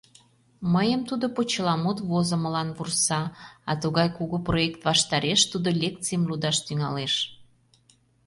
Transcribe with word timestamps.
Мыйым 0.73 1.01
тудо 1.09 1.25
почеламут 1.35 1.97
возымылан 2.09 2.69
вурса, 2.77 3.21
а 3.69 3.71
тугай 3.81 4.09
кугу 4.17 4.37
проект 4.47 4.79
ваштареш 4.89 5.41
тудо 5.51 5.69
лекцийым 5.81 6.23
лудаш 6.29 6.57
тӱҥалеш. 6.65 7.13